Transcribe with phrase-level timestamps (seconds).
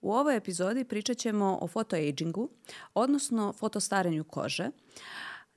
[0.00, 2.48] U ovoj epizodi pričat ćemo o fotoagingu,
[2.94, 4.70] odnosno fotostarenju kože.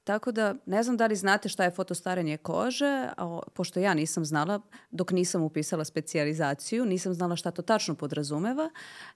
[0.04, 4.26] Tako da ne znam da li znate šta je fotostarenje kože, a, pošto ja nisam
[4.26, 4.62] znala
[4.92, 8.70] dok nisam upisala specijalizaciju, nisam znala šta to tačno podrazumeva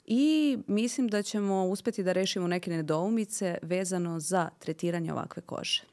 [0.06, 5.84] i mislim da ćemo uspeti da rešimo neke nedoumice vezano za tretiranje ovakve kože.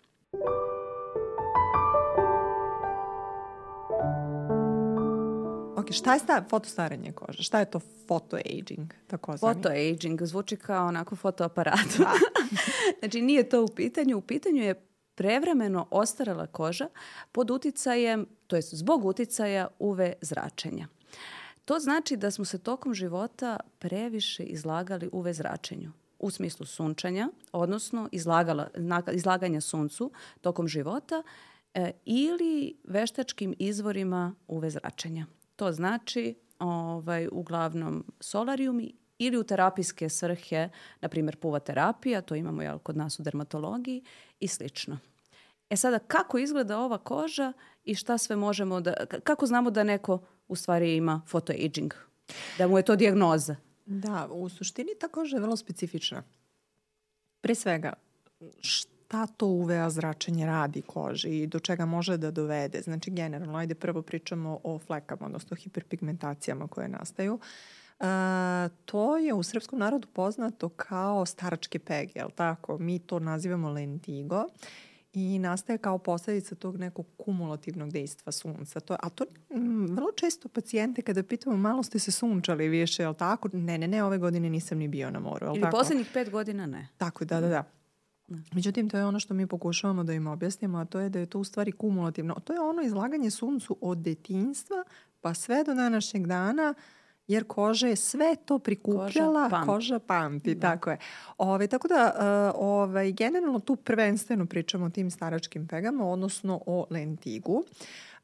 [5.85, 7.43] Ok, šta je sta, fotostarenje kože?
[7.43, 8.93] Šta je to photoaging?
[9.41, 11.99] Photoaging zvuči kao onako fotoaparat.
[11.99, 12.13] Da.
[12.99, 14.19] znači nije to u pitanju.
[14.19, 16.89] U pitanju je prevremeno ostarala koža
[17.33, 20.89] pod uticajem, to jest zbog uticaja UV zračenja.
[21.65, 28.09] To znači da smo se tokom života previše izlagali UV zračenju u smislu sunčanja, odnosno
[28.13, 28.69] izlagala,
[29.13, 30.11] izlaganja suncu
[30.41, 31.23] tokom života
[31.75, 35.27] e, ili veštačkim izvorima UV zračenja.
[35.57, 40.69] To znači ovaj, uglavnom solarijumi ili u terapijske svrhe,
[41.01, 44.03] na primjer puva terapija, to imamo jel, kod nas u dermatologiji
[44.41, 44.99] i slično.
[45.71, 47.53] E sada, kako izgleda ova koža
[47.85, 51.95] i šta sve možemo da, kako znamo da neko u stvari ima photoaging?
[52.59, 53.57] Da mu je to dijagnoza?
[53.87, 56.23] Da, u suštini ta koža je vrlo specifična.
[57.41, 57.93] Pre svega,
[58.61, 58.94] šta
[59.37, 62.81] to UVA zračenje radi koži i do čega može da dovede.
[62.81, 67.35] Znači, generalno, ajde prvo pričamo o flekama, odnosno hiperpigmentacijama koje nastaju.
[67.35, 68.07] Uh,
[68.85, 72.79] to je u srpskom narodu poznato kao staračke pege, jel tako?
[72.79, 74.47] Mi to nazivamo lentigo
[75.13, 78.81] i nastaje kao posledica tog nekog kumulativnog dejstva sunca.
[78.81, 83.03] To, a to m, mm, vrlo često pacijente kada pitamo malo ste se sunčali više,
[83.03, 83.49] jel tako?
[83.53, 85.47] Ne, ne, ne, ove godine nisam ni bio na moru.
[85.47, 85.77] Jel Ili tako?
[85.77, 86.89] poslednjih pet godina ne.
[86.97, 87.65] Tako, da, da, da.
[88.29, 91.27] Međutim, to je ono što mi pokušavamo da im objasnimo, a to je da je
[91.27, 92.35] to u stvari kumulativno.
[92.45, 94.85] To je ono izlaganje suncu od detinstva
[95.21, 96.75] pa sve do današnjeg dana,
[97.27, 100.61] jer koža je sve to prikupljala, koža pamti, koža pamti da.
[100.61, 100.99] tako je.
[101.39, 102.13] Ove, tako da,
[102.55, 107.65] uh, ovaj, generalno tu prvenstveno pričamo o tim staračkim pegama, odnosno o lentigu.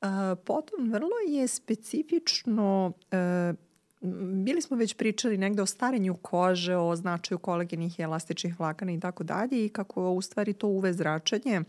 [0.01, 0.09] Uh,
[0.45, 3.57] potom, vrlo je specifično uh,
[4.45, 9.01] bili smo već pričali negde o starenju kože, o značaju kolagenih i elastičnih vlakana i
[9.01, 11.61] tako dalje i kako u stvari to uve zračenje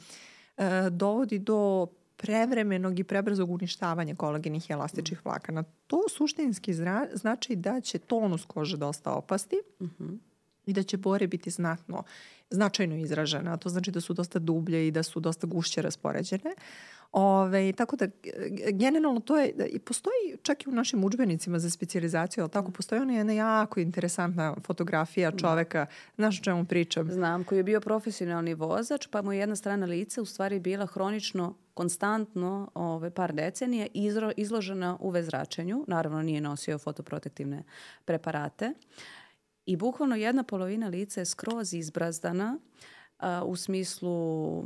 [0.57, 1.87] e, dovodi do
[2.17, 5.21] prevremenog i prebrzog uništavanja kolagenih i elastičnih mm.
[5.25, 5.63] vlakana.
[5.87, 10.17] To suštinski zra, znači da će tonus kože dosta opasti mm -hmm.
[10.65, 12.03] i da će bore biti znatno,
[12.49, 13.57] značajno izražena.
[13.57, 16.55] To znači da su dosta dublje i da su dosta gušće raspoređene.
[17.11, 18.07] Ove, tako da,
[18.71, 23.01] generalno to je, i postoji čak i u našim učbenicima za specializaciju, ali tako, postoji
[23.01, 25.37] ona jedna jako interesantna fotografija da.
[25.37, 25.85] čoveka,
[26.15, 27.11] znaš o čemu pričam?
[27.11, 30.85] Znam, koji je bio profesionalni vozač, pa mu je jedna strana lica u stvari bila
[30.85, 35.85] hronično konstantno ove, par decenije izro, izložena UV zračenju.
[35.87, 37.63] Naravno nije nosio fotoprotektivne
[38.05, 38.73] preparate.
[39.65, 42.57] I bukvalno jedna polovina lica je skroz izbrazdana,
[43.45, 44.63] u smislu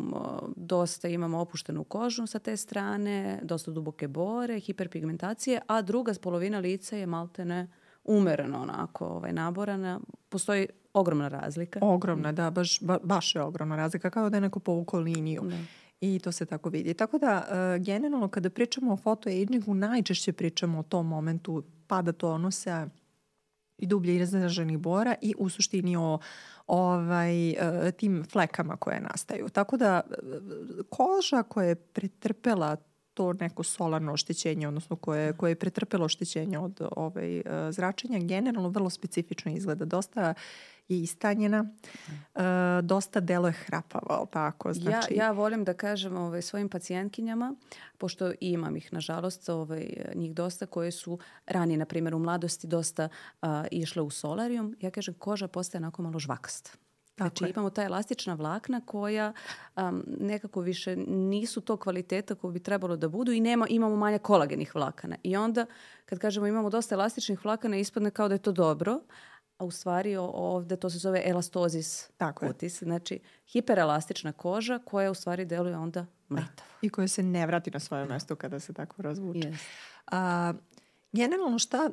[0.56, 6.98] dosta imamo opuštenu kožu sa te strane, dosta duboke bore, hiperpigmentacije, a druga polovina lica
[6.98, 7.68] je maltene
[8.04, 10.00] umereno onako ovaj, naborana.
[10.30, 11.80] Postoji ogromna razlika.
[11.82, 15.42] Ogromna, da, baš, ba, baš je ogromna razlika, kao da je neko povukao liniju.
[15.42, 15.58] Da.
[16.02, 16.94] I to se tako vidi.
[16.94, 22.88] Tako da, uh, generalno, kada pričamo o fotoagingu, najčešće pričamo o tom momentu pada tonusa
[23.78, 26.20] i dublje izraženih bora i u suštini o
[26.68, 29.50] ovaj, e, tim flekama koje nastaju.
[29.50, 30.02] Tako da
[30.90, 32.76] koža koja je pretrpela
[33.16, 38.70] to neko solarno oštećenje, odnosno koje, koje je pretrpelo oštećenje od ovaj, e, zračenja, generalno
[38.70, 39.86] vrlo specifično izgleda.
[39.86, 40.34] Dosta
[40.88, 41.66] je istanjena,
[42.36, 42.42] uh,
[42.84, 44.74] dosta delo je hrapava, tako?
[44.74, 45.14] Znači...
[45.14, 47.56] Ja, ja volim da kažem ovaj, svojim pacijentkinjama,
[47.98, 53.10] pošto imam ih, nažalost, ovaj, njih dosta koje su ranije, na primjer, u mladosti dosta
[53.42, 56.72] uh, išle u solarijum, ja kažem koža postaje onako malo žvakasta.
[57.18, 57.50] Znači je.
[57.50, 59.34] imamo ta elastična vlakna koja
[59.76, 64.18] um, nekako više nisu to kvaliteta koje bi trebalo da budu i nema, imamo manje
[64.18, 65.16] kolagenih vlakana.
[65.24, 65.66] I onda
[66.06, 69.00] kad kažemo imamo dosta elastičnih vlakana ispadne kao da je to dobro,
[69.58, 72.82] a u stvari ovde to se zove elastozis Tako kutis.
[72.82, 72.86] Je.
[72.86, 76.70] Znači, hiperelastična koža koja u stvari deluje onda mletavo.
[76.82, 79.40] I koja se ne vrati na svoje mesto kada se tako razvuče.
[79.40, 79.58] Yes.
[80.12, 80.54] A,
[81.16, 81.90] generalno šta,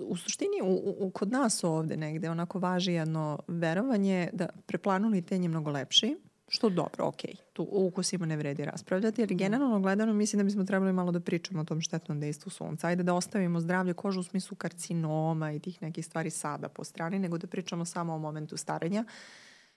[0.00, 5.42] u suštini u, u, kod nas ovde negde onako važi jedno verovanje da preplanuli ten
[5.42, 6.16] je mnogo lepši
[6.52, 7.20] Što dobro, ok.
[7.52, 11.20] Tu o ukusima ne vredi raspravljati, ali generalno gledano mislim da bismo trebali malo da
[11.20, 12.86] pričamo o tom štetnom dejstvu sunca.
[12.86, 17.18] Ajde da ostavimo zdravlje kožu u smislu karcinoma i tih nekih stvari sada po strani,
[17.18, 19.04] nego da pričamo samo o momentu starenja.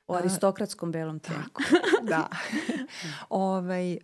[0.07, 1.43] O aristokratskom belom tijelu.
[1.43, 1.61] Tako,
[2.03, 2.29] da.
[3.29, 3.97] ovaj,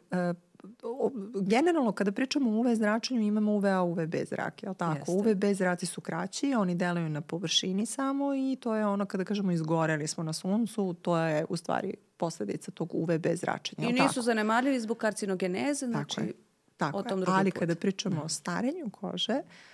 [1.41, 4.97] generalno kada pričamo o UV zračenju imamo UVA, UVB zrake, jel tako?
[4.97, 5.11] Jeste.
[5.11, 9.51] UVB zraci su kraći, oni delaju na površini samo i to je ono kada kažemo
[9.51, 13.89] izgoreli smo na suncu, to je u stvari posledica tog UVB zračenja.
[13.89, 14.21] I nisu tako?
[14.21, 16.33] zanemarljivi zbog karcinogeneze, znači tako je.
[16.77, 17.25] Tako o tom je.
[17.27, 17.59] Ali put.
[17.59, 18.29] kada pričamo o da.
[18.29, 19.68] starenju kože, uh,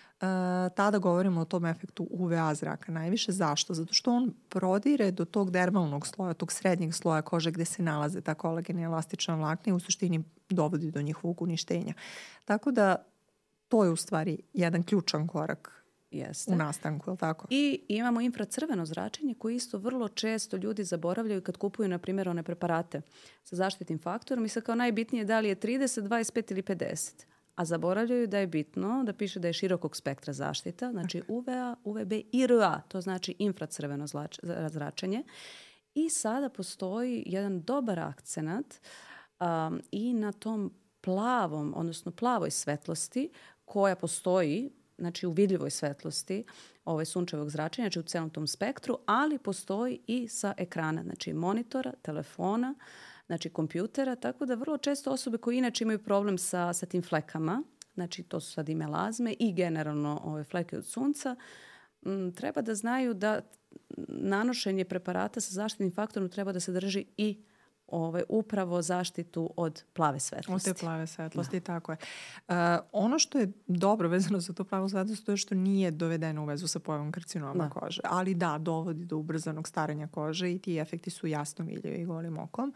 [0.76, 3.32] tada govorimo o tom efektu UVA zraka najviše.
[3.32, 3.74] Zašto?
[3.74, 8.22] Zato što on prodire do tog dermalnog sloja, tog srednjeg sloja kože gde se nalaze
[8.22, 11.94] ta kolagena i elastična vlakna i u suštini dovodi do njihovog uništenja.
[12.46, 12.96] Tako da
[13.68, 16.54] to je u stvari jedan ključan korak Jeste.
[16.54, 17.48] u nastanku, je li tako?
[17.50, 22.44] I imamo infracrveno zračenje koje isto vrlo često ljudi zaboravljaju kad kupuju, na primjer, one
[22.44, 23.02] preparate
[23.44, 27.66] sa zaštitnim faktorom i sad kao najbitnije da li je 30, 25 ili 50 a
[27.66, 32.48] zaboravljaju da je bitno da piše da je širokog spektra zaštita, znači UVA, UVB i
[32.48, 34.06] RA, to znači infracrveno
[34.70, 35.24] zračenje.
[35.96, 38.82] I sada postoji jedan dobar akcenat
[39.40, 43.30] um, i na tom plavom, odnosno plavoj svetlosti
[43.66, 46.46] koja postoji znači u vidljivoj svetlosti
[46.86, 51.92] ovaj sunčevog zračenja, znači u celom tom spektru, ali postoji i sa ekrana, znači monitora,
[52.02, 52.76] telefona,
[53.26, 57.64] znači kompjutera, tako da vrlo često osobe koje inače imaju problem sa, sa tim flekama,
[57.94, 61.36] znači to su sad i melazme i generalno ove fleke od sunca,
[62.06, 63.42] m, treba da znaju da
[64.08, 67.44] nanošenje preparata sa zaštitnim faktorom treba da se drži i
[67.88, 70.70] ovaj, upravo zaštitu od plave svetlosti.
[70.70, 71.66] Od te plave svetlosti, da.
[71.66, 71.98] tako je.
[72.48, 72.56] Uh,
[72.92, 76.46] ono što je dobro vezano za tu plavu svetlost to je što nije dovedeno u
[76.46, 77.70] vezu sa pojavom karcinoma da.
[77.70, 78.02] kože.
[78.04, 82.74] Ali da, dovodi do ubrzanog starenja kože i ti efekti su jasno vidljivi golim okom.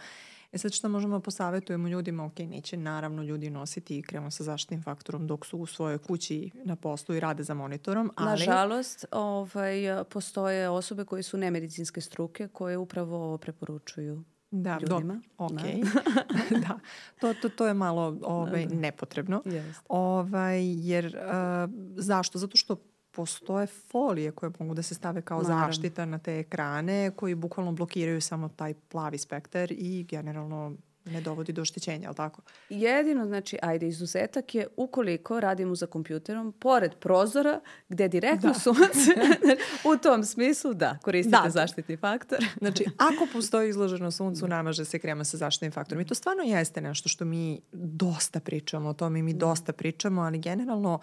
[0.52, 4.84] E sad što možemo da posavetujemo ljudima, ok, neće naravno ljudi nositi kremo sa zaštitnim
[4.84, 8.30] faktorom dok su u svojoj kući na poslu i rade za monitorom, ali...
[8.30, 15.14] Nažalost, ovaj, postoje osobe koje su nemedicinske struke koje upravo ovo preporučuju da, ljudima.
[15.14, 15.52] Do, ok.
[15.52, 16.60] Da.
[16.68, 16.80] da.
[17.20, 18.82] To, to, to je malo ovaj, da, da.
[18.82, 19.42] nepotrebno.
[19.46, 19.74] Yes.
[19.90, 22.38] Ovaj, jer, uh, zašto?
[22.38, 22.76] Zato što
[23.12, 25.66] postoje folije koje mogu da se stave kao Naravno.
[25.66, 31.54] zaštita na te ekrane koji bukvalno blokiraju samo taj plavi spektar i generalno ne dovodi
[31.54, 32.42] do oštećenja, ali tako?
[32.70, 37.60] Jedino, znači, ajde, izuzetak je ukoliko radimo za kompjuterom pored prozora
[37.90, 38.60] gde je direktno da.
[38.60, 39.12] sunce,
[39.94, 41.50] u tom smislu da, koristite da.
[41.50, 42.40] zaštitni faktor.
[42.62, 46.02] znači, ako postoji izloženo suncu, namaže se krema sa zaštitnim faktorom.
[46.02, 49.40] I to stvarno jeste nešto što mi dosta pričamo o tome i mi da.
[49.40, 51.00] dosta pričamo, ali generalno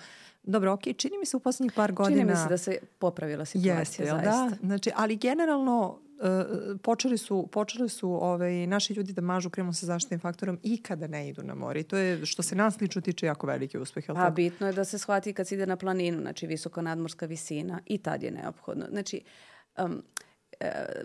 [0.48, 2.20] Dobro, ok, čini mi se u poslednjih par godina...
[2.20, 4.10] Čini mi se da se popravila situacija, Jeste, da?
[4.10, 4.48] zaista.
[4.48, 9.74] Da, znači, ali generalno uh, počeli su, počeli su ovaj, naši ljudi da mažu kremom
[9.74, 11.80] sa zaštitnim faktorom i kada ne idu na more.
[11.80, 14.04] I to je, što se nas lično tiče, jako veliki uspeh.
[14.06, 17.80] Pa, bitno je da se shvati kad se ide na planinu, znači visoko nadmorska visina
[17.86, 18.86] i tad je neophodno.
[18.90, 19.20] Znači,
[19.78, 20.02] um,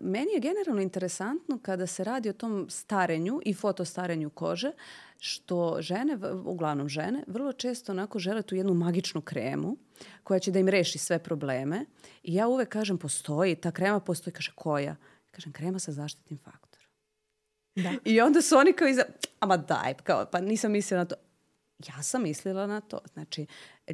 [0.01, 4.71] meni je generalno interesantno kada se radi o tom starenju i fotostarenju kože,
[5.19, 9.77] što žene, uglavnom žene, vrlo često onako žele tu jednu magičnu kremu
[10.23, 11.85] koja će da im reši sve probleme.
[12.23, 14.95] I ja uvek kažem, postoji, ta krema postoji, kaže koja?
[15.31, 16.87] Kažem, krema sa zaštitnim faktorom.
[17.75, 17.91] Da.
[18.05, 19.03] I onda su oni kao iza,
[19.39, 21.15] ama daj, kao, pa nisam mislila na to.
[21.87, 22.99] Ja sam mislila na to.
[23.13, 23.45] Znači,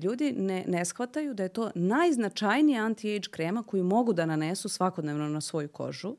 [0.02, 5.30] ljudi ne, ne shvataju da je to najznačajnija anti-age krema koju mogu da nanesu svakodnevno
[5.30, 6.16] na svoju kožu.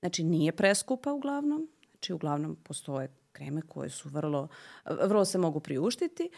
[0.00, 1.68] Znači, nije preskupa uglavnom.
[1.90, 4.48] Znači, uglavnom postoje kreme koje su vrlo,
[4.84, 6.30] vrlo se mogu priuštiti,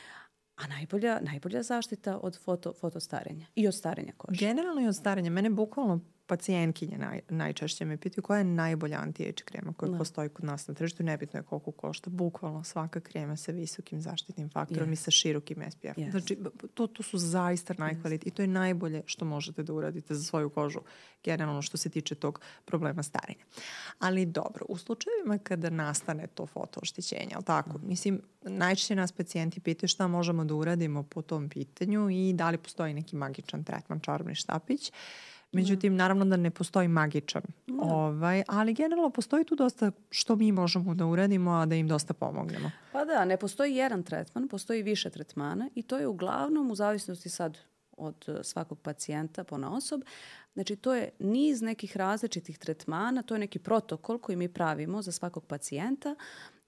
[0.56, 4.46] a najbolja, najbolja zaštita od foto, fotostarenja i od starenja kože.
[4.46, 5.30] Generalno i od starenja.
[5.30, 9.98] Mene bukvalno pacijentkinje naj, najčešće me pitaju koja je najbolja anti-age krema koja da.
[9.98, 11.02] postoji kod nas na tržištu.
[11.02, 12.10] Nebitno je koliko košta.
[12.10, 14.92] Bukvalno svaka krema sa visokim zaštitnim faktorom yes.
[14.92, 15.84] i sa širokim SPF.
[15.84, 16.10] Yes.
[16.10, 16.38] Znači,
[16.74, 18.28] to, to su zaista najkvalit yes.
[18.28, 20.80] i to je najbolje što možete da uradite za svoju kožu
[21.24, 23.44] generalno što se tiče tog problema starenja.
[23.98, 27.88] Ali dobro, u slučajevima kada nastane to fotooštećenje, ali tako, mm.
[27.88, 32.58] mislim, najčešće nas pacijenti pitaju šta možemo da uradimo po tom pitanju i da li
[32.58, 34.88] postoji neki magičan tretman, čarobni štapić.
[34.88, 34.94] Uh,
[35.54, 37.74] Međutim, naravno da ne postoji magičan, da.
[37.82, 42.14] ovaj, ali generalno postoji tu dosta što mi možemo da uradimo, a da im dosta
[42.14, 42.70] pomognemo.
[42.92, 47.28] Pa da, ne postoji jedan tretman, postoji više tretmana i to je uglavnom u zavisnosti
[47.28, 47.58] sad
[47.96, 50.00] od e, svakog pacijenta po osob.
[50.54, 55.12] Znači, to je niz nekih različitih tretmana, to je neki protokol koji mi pravimo za
[55.12, 56.14] svakog pacijenta,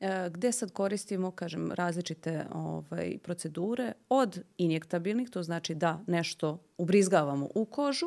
[0.00, 7.48] e, gde sad koristimo, kažem, različite ovaj, procedure od injektabilnih, to znači da nešto ubrizgavamo
[7.54, 8.06] u kožu,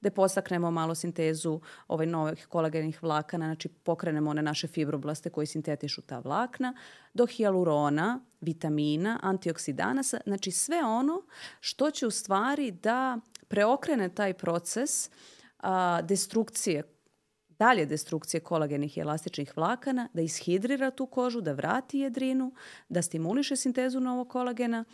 [0.00, 6.02] da postaknemo malo sintezu ovaj novih kolagenih vlakana, znači pokrenemo one naše fibroblaste koji sintetišu
[6.02, 6.74] ta vlakna,
[7.14, 11.22] do hijalurona, vitamina, antioksidanasa, znači sve ono
[11.60, 15.10] što će u stvari da preokrene taj proces
[15.58, 16.82] a, destrukcije
[17.58, 22.52] dalje destrukcije kolagenih i elastičnih vlakana, da ishidrira tu kožu, da vrati jedrinu,
[22.88, 24.84] da stimuliše sintezu novog kolagena.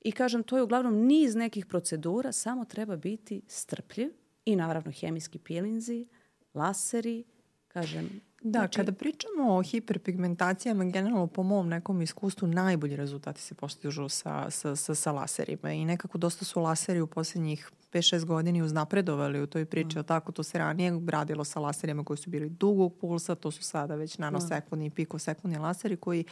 [0.00, 5.38] I kažem, to je uglavnom niz nekih procedura, samo treba biti strpljiv i naravno hemijski
[5.38, 6.06] pilinzi,
[6.54, 7.24] laseri,
[7.68, 8.76] kažem, Da, znači...
[8.76, 14.76] kada pričamo o hiperpigmentacijama, generalno po mom nekom iskustvu, najbolji rezultati se postižu sa, sa,
[14.76, 15.72] sa, sa laserima.
[15.72, 20.04] I nekako dosta su laseri u poslednjih 5-6 godini uznapredovali u toj priči, mm.
[20.04, 20.32] tako.
[20.32, 24.18] To se ranije radilo sa laserima koji su bili dugog pulsa, to su sada već
[24.18, 26.24] nanosekundni i pikosekundni laseri koji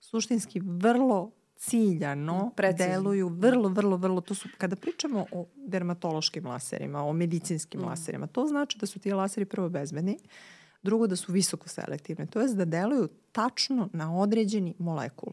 [0.00, 1.30] suštinski vrlo
[1.68, 2.92] ciljano Precizno.
[2.92, 7.84] deluju vrlo, vrlo, vrlo, to su, kada pričamo o dermatološkim laserima, o medicinskim mm.
[7.84, 10.18] laserima, to znači da su ti laseri prvo bezbedni,
[10.82, 15.32] drugo da su visoko selektivne, to je da deluju tačno na određeni molekul.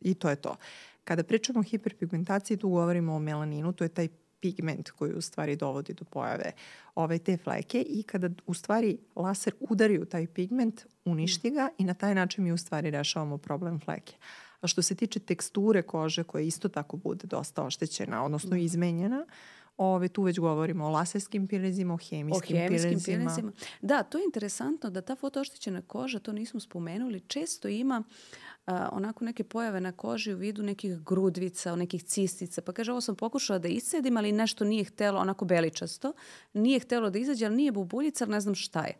[0.00, 0.56] I to je to.
[1.04, 4.08] Kada pričamo o hiperpigmentaciji, tu govorimo o melaninu, to je taj
[4.40, 6.52] pigment koji u stvari dovodi do pojave
[6.94, 11.84] ove te fleke i kada u stvari laser udari u taj pigment, uništi ga i
[11.84, 14.14] na taj način mi u stvari rešavamo problem fleke.
[14.60, 18.60] A što se tiče teksture kože koja isto tako bude dosta oštećena, odnosno mm.
[18.60, 19.26] izmenjena,
[19.78, 23.18] Ove, tu već govorimo o laserskim pilezima, o hemijskim, o hemijskim pilezima.
[23.18, 23.52] pilezima.
[23.82, 28.02] Da, to je interesantno da ta fotooštećena koža, to nismo spomenuli, često ima
[28.66, 32.62] a, onako neke pojave na koži u vidu nekih grudvica, nekih cistica.
[32.62, 36.12] Pa kaže, ovo sam pokušala da iscedim, ali nešto nije htelo, onako beličasto,
[36.52, 38.94] nije htelo da izađe, ali nije bubuljica, ali ne znam šta je.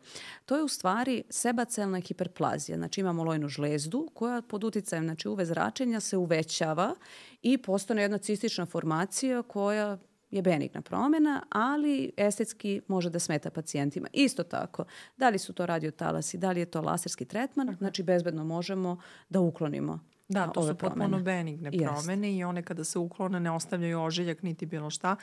[0.46, 2.78] To je u stvari sebacelna hiperplazija.
[2.78, 6.94] Znači imamo lojnu žlezdu koja pod uticajem znači, uve zračenja se uvećava
[7.42, 9.98] i postane jedna cistična formacija koja
[10.30, 14.08] je benigna promena, ali estetski može da smeta pacijentima.
[14.12, 14.84] Isto tako,
[15.16, 17.78] da li su to radiotalasi, da li je to laserski tretman, Aha.
[17.78, 22.40] znači bezbedno možemo da uklonimo Da, to su potpuno benigne promene Jest.
[22.40, 25.16] i one kada se uklone ne ostavljaju ožiljak niti bilo šta.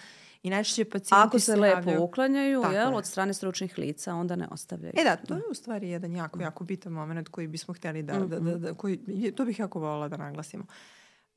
[0.43, 2.03] I najčešće pacijenti Ako se, se lepo javljaju...
[2.03, 2.97] uklanjaju jel, je.
[2.97, 4.93] od strane stručnih lica, onda ne ostavljaju.
[4.97, 5.35] E da, to da.
[5.35, 8.27] je u stvari jedan jako, jako bitan moment koji bismo htjeli da, mm -hmm.
[8.27, 10.65] da, da, da koji, to bih jako volila da naglasimo.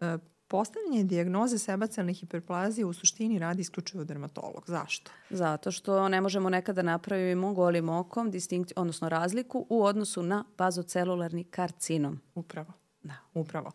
[0.00, 0.06] Uh,
[0.48, 4.64] Postavljanje dijagnoze sebacelne hiperplazije u suštini radi isključivo dermatolog.
[4.66, 5.10] Zašto?
[5.30, 11.44] Zato što ne možemo nekada napravimo golim okom distinkciju, odnosno razliku u odnosu na bazocelularni
[11.44, 12.20] karcinom.
[12.34, 12.72] Upravo.
[13.02, 13.14] Da.
[13.34, 13.70] Upravo.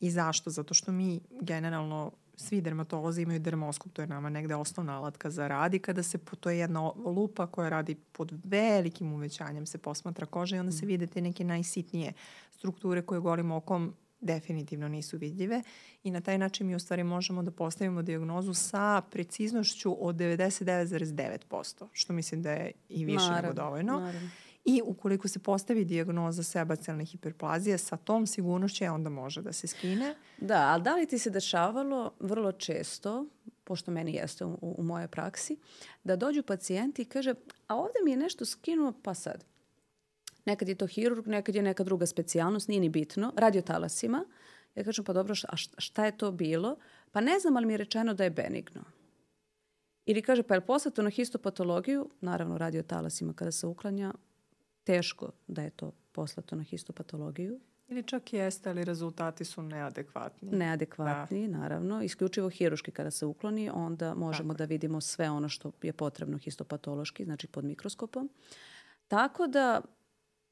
[0.00, 0.50] I zašto?
[0.50, 5.48] Zato što mi generalno svi dermatolozi imaju dermoskop, to je nama negde osnovna alatka za
[5.48, 10.56] radi, kada se, to je jedna lupa koja radi pod velikim uvećanjem, se posmatra koža
[10.56, 10.88] i onda se mm.
[10.88, 12.12] vide te neke najsitnije
[12.50, 15.62] strukture koje golim okom definitivno nisu vidljive
[16.02, 21.86] i na taj način mi u stvari možemo da postavimo diagnozu sa preciznošću od 99,9%,
[21.92, 24.00] što mislim da je i više naravno, nego dovoljno.
[24.00, 24.30] Naravno.
[24.64, 30.14] I ukoliko se postavi diagnoza sebacelne hiperplazije sa tom sigurnošću, onda može da se skine.
[30.38, 33.26] Da, ali da li ti se dešavalo vrlo često,
[33.64, 35.56] pošto meni jeste u, u mojoj praksi,
[36.04, 37.34] da dođu pacijenti i kaže,
[37.66, 39.44] a ovde mi je nešto skinuo, pa sad
[40.48, 43.32] Nekad je to hirurg, nekad je neka druga specijalnost, nije ni bitno.
[43.36, 44.24] Radio talasima.
[44.74, 46.76] Ja kažem, pa dobro, a šta je to bilo?
[47.12, 48.84] Pa ne znam, ali mi je rečeno da je benigno.
[50.06, 52.08] Ili kaže, pa je poslato na histopatologiju?
[52.20, 54.14] Naravno, radio talasima kada se uklanja,
[54.84, 57.60] teško da je to poslato na histopatologiju.
[57.88, 60.50] Ili čak jeste, ali rezultati su neadekvatni.
[60.50, 61.58] Neadekvatni, da.
[61.58, 62.02] naravno.
[62.02, 64.58] Isključivo hiruški kada se ukloni, onda možemo Tako.
[64.58, 68.30] da vidimo sve ono što je potrebno histopatološki, znači pod mikroskopom.
[69.08, 69.80] Tako da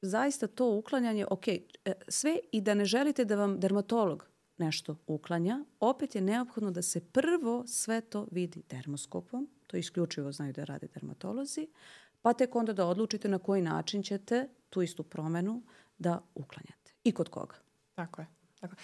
[0.01, 1.61] zaista to uklanjanje, ok, e,
[2.07, 4.27] sve i da ne želite da vam dermatolog
[4.57, 10.53] nešto uklanja, opet je neophodno da se prvo sve to vidi dermoskopom, to isključivo znaju
[10.53, 11.67] da rade dermatolozi,
[12.21, 15.63] pa tek onda da odlučite na koji način ćete tu istu promenu
[15.97, 16.93] da uklanjate.
[17.03, 17.55] I kod koga.
[17.95, 18.27] Tako je.
[18.59, 18.75] Tako.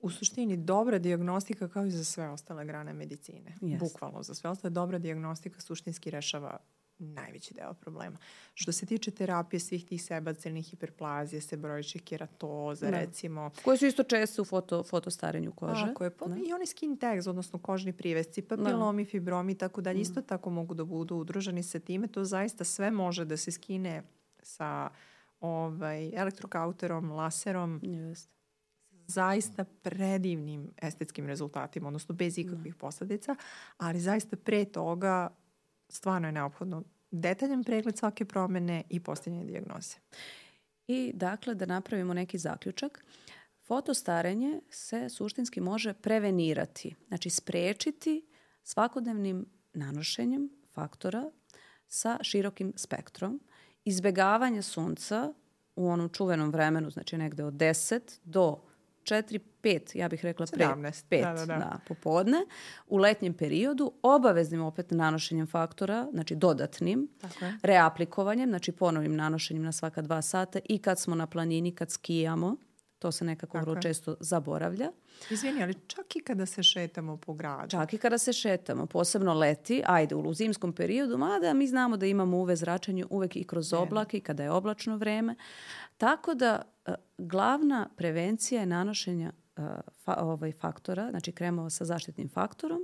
[0.00, 3.56] U suštini, dobra diagnostika kao i za sve ostale grane medicine.
[3.60, 3.78] Yes.
[3.78, 6.58] Bukvalno, za sve ostale dobra diagnostika suštinski rešava
[6.98, 8.18] najveći deo problema.
[8.54, 13.00] Što se tiče terapije svih tih sebacelnih hiperplazija, sebrojičih keratoza, da.
[13.00, 13.50] recimo.
[13.64, 15.86] Koje su isto često u foto, fotostarenju kože.
[15.86, 16.10] Tako je.
[16.10, 16.36] Pa, da.
[16.36, 19.10] I oni skin tags, odnosno kožni privesci, papilomi, da.
[19.10, 22.06] fibromi i tako dalje, isto tako mogu da budu udruženi sa time.
[22.06, 24.02] To zaista sve može da se skine
[24.42, 24.90] sa
[25.40, 27.80] ovaj, elektrokauterom, laserom.
[27.82, 28.34] Jeste
[29.06, 32.78] zaista predivnim estetskim rezultatima, odnosno bez ikakvih da.
[32.78, 33.36] posledica,
[33.76, 35.30] ali zaista pre toga
[35.88, 39.96] stvarno je neophodno detaljan pregled svake promene i postavljanje diagnoze.
[40.86, 43.04] I dakle, da napravimo neki zaključak,
[43.66, 48.26] fotostarenje se suštinski može prevenirati, znači sprečiti
[48.62, 51.30] svakodnevnim nanošenjem faktora
[51.86, 53.40] sa širokim spektrom,
[53.84, 55.32] izbegavanje sunca
[55.76, 58.58] u onom čuvenom vremenu, znači negde od 10 do
[59.02, 61.54] 4, 5, ja bih rekla pre 17, 5 da, da, da.
[61.58, 62.38] da, popodne,
[62.86, 67.58] u letnjem periodu, obaveznim opet nanošenjem faktora, znači dodatnim, Tako je.
[67.62, 72.56] reaplikovanjem, znači ponovim nanošenjem na svaka dva sata i kad smo na planini, kad skijamo,
[73.04, 73.82] to se nekako Tako vrlo je.
[73.82, 74.90] često zaboravlja.
[75.30, 77.70] Izvini, ali čak i kada se šetamo po gradu.
[77.70, 82.06] Čak i kada se šetamo, posebno leti, ajde u zimskom periodu, mada mi znamo da
[82.06, 85.34] imamo UV zračenje uvek i kroz oblake i kada je oblačno vreme.
[85.98, 89.32] Tako da e, glavna prevencija je nanošenja
[90.04, 92.80] fa- ovaj faktora, znači kremova sa zaštitnim faktorom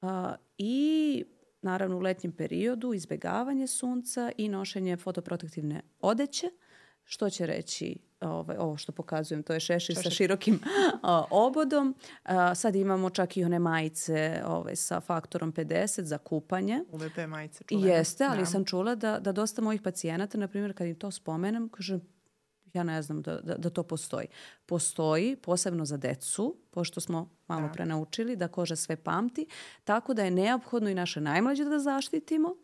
[0.00, 1.24] a, i
[1.62, 6.46] naravno u letnjem periodu izbegavanje sunca i nošenje fotoprotektivne odeće,
[7.04, 10.60] što će reći ovaj, ovo što pokazujem, to je šešir sa širokim
[11.02, 11.94] a, obodom.
[12.24, 16.80] A, sad imamo čak i one majice ovaj, sa faktorom 50 za kupanje.
[16.90, 17.88] Uvete majice čuvene.
[17.88, 18.46] Jeste, ali Da.
[18.46, 21.98] sam čula da, da dosta mojih pacijenata, na primjer, kad im to spomenem, kaže,
[22.74, 24.26] ja ne znam da, da, da to postoji.
[24.66, 27.72] Postoji, posebno za decu, pošto smo malo Da.
[27.72, 29.46] pre naučili da koža sve pamti,
[29.84, 32.54] tako da je neophodno i naše najmlađe da zaštitimo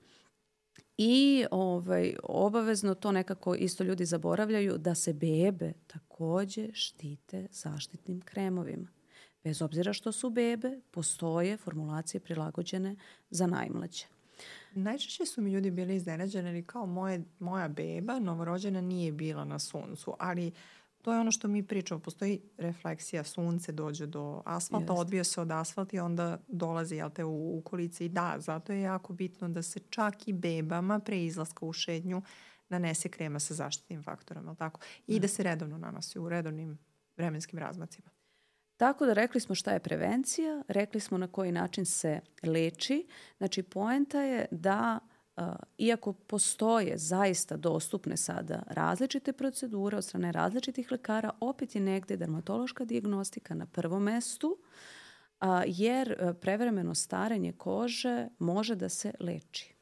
[0.96, 8.88] i ovaj, obavezno to nekako isto ljudi zaboravljaju da se bebe takođe štite zaštitnim kremovima.
[9.44, 12.96] Bez obzira što su bebe, postoje formulacije prilagođene
[13.30, 14.04] za najmlađe.
[14.74, 19.58] Najčešće su mi ljudi bili iznenađeni jer kao moje, moja beba novorođena nije bila na
[19.58, 20.52] suncu, ali
[21.02, 22.00] to je ono što mi pričamo.
[22.00, 25.00] Postoji refleksija, sunce dođe do asfalta, Jeste.
[25.00, 28.04] odbije se od asfalta i onda dolazi jel te, u, u kolici.
[28.04, 32.22] I da, zato je jako bitno da se čak i bebama pre izlaska u šednju
[32.68, 34.80] nanese krema sa zaštitnim faktorom, jel tako?
[35.06, 36.78] I da se redovno nanosi u redovnim
[37.16, 38.10] vremenskim razmacima.
[38.80, 43.06] Tako da rekli smo šta je prevencija, rekli smo na koji način se leči.
[43.38, 44.98] Znači poenta je da
[45.78, 52.84] iako postoje zaista dostupne sada različite procedure od strane različitih lekara, opet je negde dermatološka
[52.84, 54.58] dijagnostika na prvom mestu,
[55.66, 59.74] jer prevremeno starenje kože može da se leči.